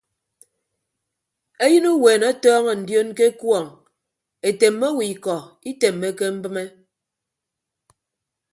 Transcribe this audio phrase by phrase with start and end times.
[1.65, 3.65] Eyịn uweene ọtọọñọ ndioon ke ekuọñ
[4.47, 5.35] etemme owo ikọ
[5.69, 6.63] itemmeke mbịme.